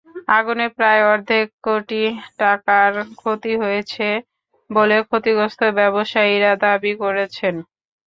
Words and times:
আগুনে 0.31 0.67
প্রায় 0.77 1.01
অর্ধকোটি 1.11 2.01
টাকার 2.39 2.91
ক্ষতি 3.19 3.53
হয়েছে 3.61 4.07
বলে 4.69 4.97
ক্ষতিগ্রস্ত 5.07 5.61
ব্যবসায়ীরা 5.79 6.51
দাবি 6.63 6.93
করেছেন। 7.01 7.55